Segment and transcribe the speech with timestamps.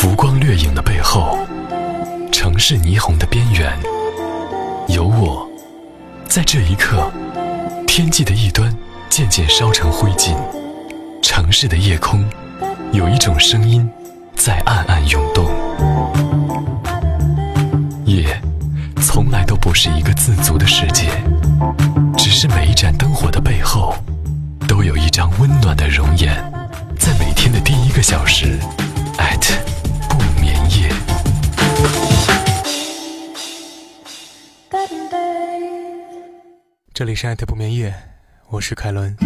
[0.00, 1.36] 浮光掠影的背后，
[2.32, 3.70] 城市霓虹的边缘，
[4.88, 5.46] 有我，
[6.26, 7.12] 在这一刻，
[7.86, 8.74] 天际的一端
[9.10, 10.34] 渐渐烧成灰烬，
[11.20, 12.26] 城市的夜空，
[12.92, 13.86] 有一种声音
[14.34, 15.44] 在暗暗涌动。
[18.06, 18.40] 夜，
[19.02, 21.10] 从来都不是一个自足的世界，
[22.16, 23.94] 只是每一盏灯火的背后，
[24.66, 26.34] 都有一张温暖的容颜，
[26.98, 28.58] 在每天的第一个小时。
[29.18, 29.69] 不
[37.00, 37.94] 这里是艾特不眠夜，
[38.50, 39.16] 我是凯伦。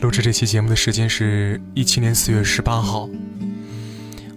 [0.00, 3.08] 录制这期节目的时间是一七年四月十八号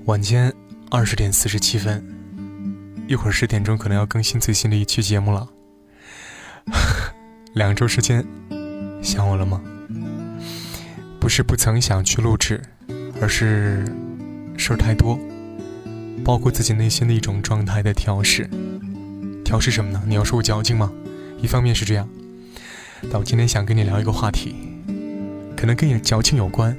[0.05, 0.53] 晚间
[0.91, 2.05] 二十点四十七分，
[3.07, 5.49] 一会儿十点钟可能要更新最新的一期节目了。
[7.55, 8.23] 两周时间，
[9.01, 9.59] 想我了吗？
[11.19, 12.61] 不是不曾想去录制，
[13.19, 13.83] 而是
[14.59, 15.19] 事儿太多，
[16.23, 18.49] 包括自己内心的一种状态的调试。
[19.43, 20.03] 调试什么呢？
[20.05, 20.91] 你要说我矫情吗？
[21.41, 22.07] 一方面是这样，
[23.03, 24.55] 但我今天想跟你聊一个话题，
[25.55, 26.75] 可能跟你矫情有关，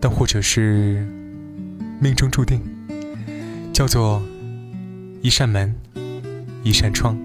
[0.00, 1.06] 但或者是
[2.00, 2.60] 命中注定，
[3.72, 4.22] 叫做
[5.22, 5.74] 一扇门，
[6.64, 7.16] 一扇窗。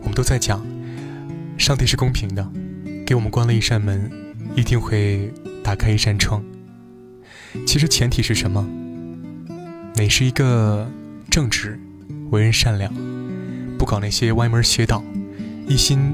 [0.00, 0.64] 我们都在讲。
[1.56, 2.46] 上帝是公平的，
[3.06, 4.10] 给我们关了一扇门，
[4.56, 6.44] 一定会打开一扇窗。
[7.64, 8.68] 其实前提是什么？
[9.96, 10.90] 你是一个
[11.30, 11.78] 正直、
[12.30, 12.92] 为人善良，
[13.78, 15.02] 不搞那些歪门邪道，
[15.68, 16.12] 一心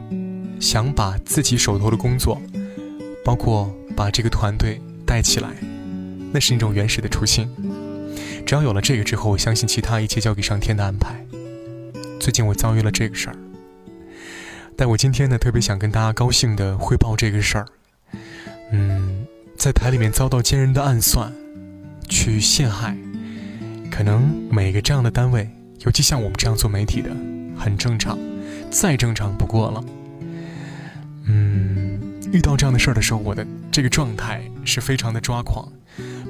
[0.60, 2.40] 想把自己手头的工作，
[3.24, 5.48] 包括把这个团队带起来，
[6.30, 7.48] 那是那种原始的初心。
[8.44, 11.24] 只要有了这个之后，我相信其他一切交给上天的安排。
[12.20, 13.36] 最近我遭遇了这个事儿。
[14.76, 17.66] 但我今天呢，特别想跟大家高兴的汇报这个事儿。
[18.72, 21.32] 嗯，在台里面遭到奸人的暗算，
[22.08, 22.96] 去陷害，
[24.00, 25.46] 可能每个这样的单位，
[25.84, 27.10] 尤其像我们这样做媒体的，
[27.54, 28.18] 很正常，
[28.70, 29.84] 再正常不过了。
[31.26, 32.00] 嗯，
[32.32, 35.70] 遇到这样的事儿的时候，我的这个状态是非常的抓狂，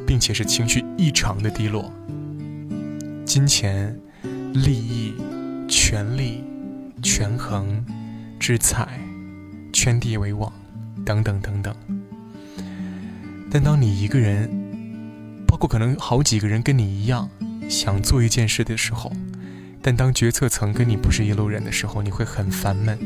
[0.04, 1.92] 并且是情绪异常的低落。
[3.25, 3.97] 金钱、
[4.53, 5.14] 利益、
[5.69, 6.42] 权力、
[7.00, 7.86] 权衡。
[8.41, 8.98] 之彩，
[9.72, 10.53] 圈地为网，
[11.06, 11.72] 等等等等。
[13.48, 14.50] 但当你一个人，
[15.47, 17.30] 包括可能好几个人跟你一样
[17.70, 19.12] 想做一件事的时候，
[19.81, 22.98] 但当决策层跟你不是一路人的时候，你会很烦闷。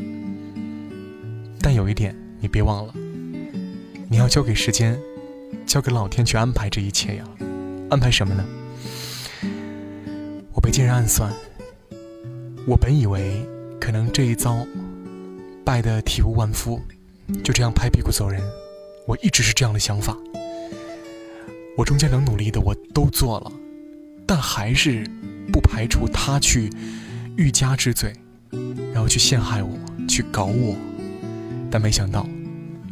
[1.61, 2.93] 但有一点，你别忘了，
[4.09, 4.99] 你要交给时间，
[5.67, 7.23] 交给老天去安排这一切呀。
[7.91, 8.43] 安排什么呢？
[10.51, 11.31] 我被奸人暗算，
[12.65, 13.47] 我本以为
[13.79, 14.65] 可能这一遭。
[15.63, 16.81] 败得体无完肤，
[17.43, 18.41] 就这样拍屁股走人。
[19.07, 20.17] 我一直是这样的想法。
[21.77, 23.51] 我中间能努力的我都做了，
[24.25, 25.05] 但还是
[25.51, 26.69] 不排除他去
[27.37, 28.13] 欲加之罪，
[28.93, 29.77] 然后去陷害我，
[30.07, 30.75] 去搞我。
[31.69, 32.27] 但没想到，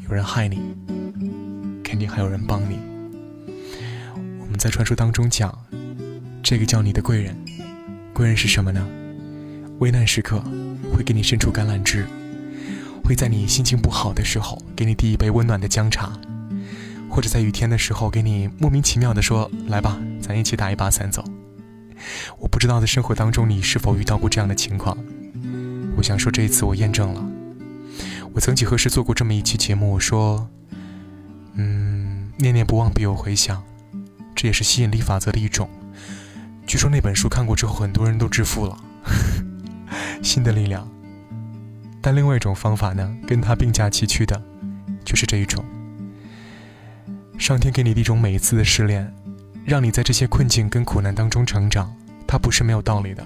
[0.07, 0.59] 有人害你，
[1.83, 2.77] 肯定还有人帮你。
[4.39, 5.57] 我们在传说当中讲，
[6.41, 7.35] 这个叫你的贵人。
[8.13, 8.85] 贵人是什么呢？
[9.79, 10.39] 危难时刻
[10.94, 12.05] 会给你伸出橄榄枝。
[13.03, 16.13] 会在你心情不好的时候给你递一杯温暖的姜茶，
[17.13, 21.24] 或者在雨天的时候给你莫名其妙的说：“来吧，咱一起打一把伞走。”
[22.41, 24.97] 我不知道在生活当中你是否遇到过这样的情况。
[25.96, 27.24] 我想说这一次我验证了。
[28.34, 30.50] 我曾几何时做过这么一期节目，我说
[31.53, 33.62] ：“嗯，念念不忘必有回响，
[34.34, 35.69] 这也是吸引力法则的一种。”
[36.66, 38.75] 据说那本书看过之后，很多人都致富了。
[40.24, 40.90] 新的力量。
[42.01, 44.41] 但另外一种方法呢，跟它并驾齐驱的，
[45.06, 45.63] 就是这一种。
[47.38, 49.13] 上天给你的一种每一次的试炼，
[49.66, 51.94] 让你在这些困境跟苦难当中成长，
[52.25, 53.25] 它不是没有道理的。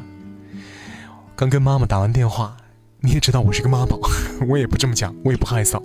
[1.36, 2.58] 刚跟妈妈打完电话，
[3.02, 4.00] 你也知道我是个妈宝，
[4.50, 5.82] 我也不这么讲，我也不害臊。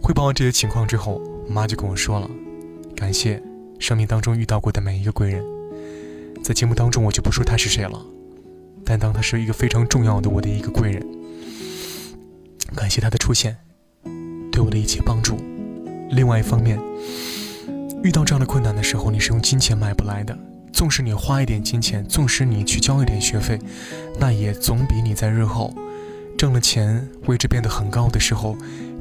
[0.00, 2.30] 汇报完这些情况之后，妈就跟我说了，
[2.94, 3.42] 感谢
[3.80, 5.44] 生命当中遇到过的每一个贵人。
[6.44, 8.00] 在节目当中我就不说他是谁了，
[8.84, 11.04] 但当他是一个非常重要的我的一个贵人。
[12.76, 13.56] 感谢他的出现，
[14.52, 15.36] 对我的一切帮助。
[16.12, 16.78] 另外一方面，
[18.02, 20.36] 遇到这样的困难的时候，你是用金钱买不来的。
[20.70, 23.58] 纵使你花一点金钱，纵使你去交一点学费，
[24.20, 25.74] 那也总比你在日后
[26.36, 28.56] 挣了钱，位置变得很高的时候，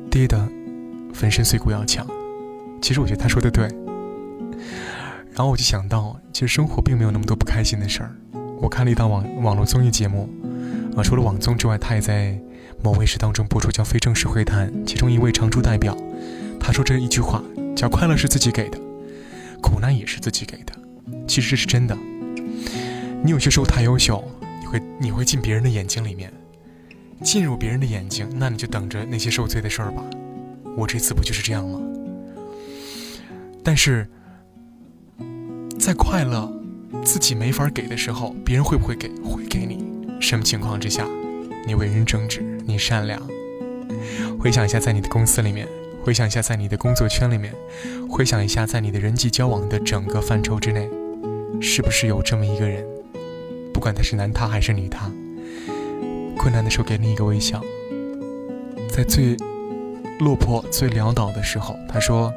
[0.10, 0.48] 跌得
[1.13, 2.08] 粉身碎骨要强。
[2.81, 3.68] 其实我觉得他说的对。
[5.34, 8.16] 然后我就想到，其实生活并没有那么多不开心的事儿。
[8.62, 10.30] 我看了一档网网络综艺节目，
[10.96, 12.40] 啊，除了网综之外，他也在。
[12.84, 15.96] 某卫视当中播出叫《非正式会谈》，其中一位常驻代表，
[16.63, 17.44] 他说这一句话
[17.75, 18.80] 叫“快乐是自己给的，
[19.62, 20.74] 苦难也是自己给的”，
[21.28, 21.98] 其实这是真的。
[23.24, 24.24] 你有些时候太优秀，
[24.60, 26.31] 你会你会进别人的眼睛里面，
[27.24, 30.04] 进入别人的眼睛，那你就等着那些受罪的事儿吧。
[30.78, 31.80] 我这次不就是这样吗？
[33.64, 34.07] 但是
[35.78, 36.52] 在快乐
[37.04, 39.10] 自己没法给的时候，别人会不会给？
[39.24, 39.86] 会给你。
[40.19, 41.07] 什么情况之下，
[41.66, 43.22] 你为人正直，你善良？
[44.40, 45.68] 回想一下，在你的公司里面，
[46.03, 47.53] 回想一下，在你的工作圈里面，
[48.09, 50.89] 回想一下，在你的人际交往的整个范畴之内，
[51.62, 52.86] 是不是有这么一个人？
[53.74, 55.12] 不管他是男他还是女他，
[56.38, 57.62] 困难的时候给你一个微笑，
[58.89, 59.36] 在最
[60.19, 62.33] 落魄、最潦倒的时候，他说。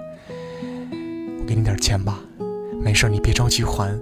[1.40, 2.18] 我给你点钱吧，
[2.82, 3.94] 没事你别着急还。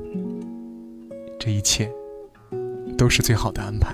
[1.40, 1.90] 这一切
[2.96, 3.92] 都是最好的安排。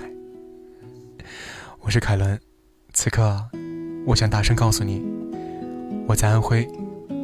[1.79, 2.39] 我是凯伦，
[2.93, 3.43] 此刻
[4.05, 5.03] 我想大声告诉你，
[6.09, 6.67] 我在安徽，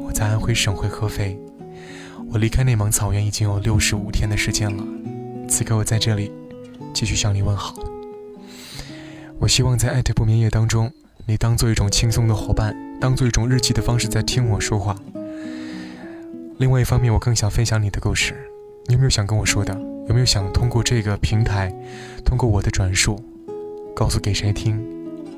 [0.05, 1.35] 我在安徽省会合肥。
[2.29, 4.83] 我离开内蒙草原已经有六十五天的时间了，
[5.49, 6.31] 此刻我在这里
[6.93, 7.73] 继续向你问好。
[9.39, 10.91] 我希望在艾特不眠夜当中，
[11.25, 14.95] 你当做一种轻松的伙伴，当做一种日记的方式在听我说话。
[16.59, 18.35] 另外一方面，我更想分享你的故事。
[18.85, 19.73] 你有没有想跟我说的？
[20.07, 21.73] 有没有想通过这个平台，
[22.23, 23.19] 通过我的转述，
[23.95, 24.79] 告诉给谁听，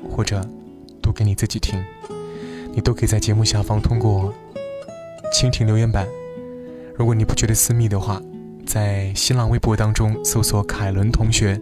[0.06, 0.46] 或者
[1.00, 1.82] 读给你自己听？
[2.78, 4.32] 你都可以在节目下方通过
[5.32, 6.06] 蜻蜓留言板。
[6.96, 8.22] 如果你不觉得私密的话，
[8.64, 11.60] 在新浪微博当中搜索“凯伦同学”，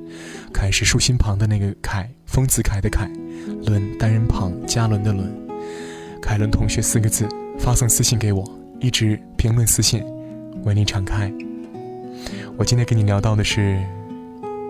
[0.52, 3.10] 凯是竖心旁的那个凯，丰子恺的恺，
[3.64, 5.32] 伦单人旁加伦的伦，
[6.20, 7.26] 凯伦同学四个字，
[7.58, 8.44] 发送私信给我。
[8.78, 10.04] 一直评论私信，
[10.64, 11.32] 为你敞开。
[12.58, 13.82] 我今天跟你聊到的是，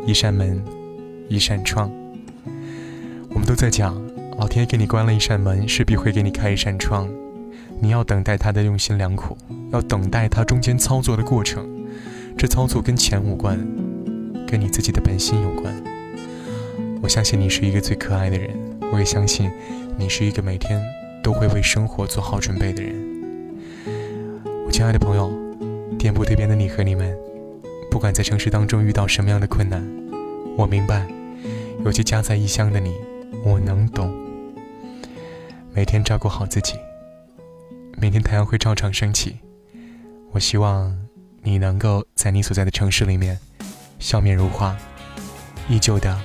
[0.06, 0.62] 一扇门，
[1.28, 1.90] 一扇窗。
[3.30, 4.00] 我们都在讲，
[4.56, 7.06] 老天给你关了一扇门，势必会给你开一扇窗。
[7.78, 9.36] 你要等待他的用心良苦，
[9.70, 11.68] 要等待他中间操作的过程。
[12.38, 13.58] 这操作跟钱无关，
[14.46, 15.74] 跟你自己的本心有关。
[17.02, 18.48] 我相信你是一个最可爱的人，
[18.90, 19.50] 我也相信
[19.98, 20.82] 你是一个每天
[21.22, 22.94] 都会为生活做好准备的人。
[24.64, 25.30] 我亲爱的朋友，
[25.98, 27.14] 店铺对边的你和你们，
[27.90, 29.86] 不管在城市当中遇到什么样的困难，
[30.56, 31.02] 我明白；
[31.84, 32.94] 尤其家在异乡的你，
[33.44, 34.10] 我能懂。
[35.76, 36.80] 每天照顾好自己，
[37.98, 39.38] 明天太阳会照常升起。
[40.32, 40.96] 我希望
[41.42, 43.38] 你能够在你所在的城市里面，
[43.98, 44.74] 笑面如花，
[45.68, 46.18] 依旧的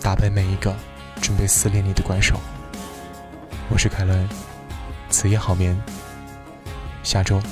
[0.00, 0.72] 打败每一个
[1.20, 2.36] 准备撕裂你的怪兽。
[3.68, 4.28] 我是凯伦，
[5.10, 5.76] 此夜好眠。
[7.02, 7.42] 下周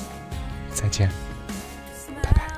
[0.72, 1.10] 再见，
[2.22, 2.48] 拜拜。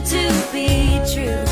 [0.00, 1.47] to be true.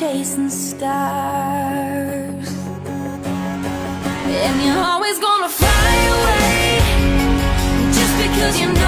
[0.00, 0.80] Chasing stars.
[4.46, 6.80] And you're always gonna fly away
[7.92, 8.79] just because you